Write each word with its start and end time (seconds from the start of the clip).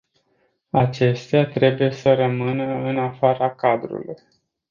Acestea 0.71 1.45
trebuie 1.45 1.91
să 1.91 2.13
rămână 2.13 2.63
în 2.89 2.99
afara 2.99 3.55
cadrului. 3.55 4.15